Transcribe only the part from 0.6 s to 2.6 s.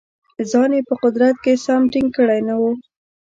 یې په قدرت کې سم ټینګ کړی نه